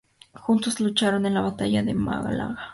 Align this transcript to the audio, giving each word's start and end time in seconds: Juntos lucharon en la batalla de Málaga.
Juntos 0.33 0.79
lucharon 0.79 1.27
en 1.27 1.35
la 1.35 1.41
batalla 1.41 1.83
de 1.83 1.93
Málaga. 1.93 2.57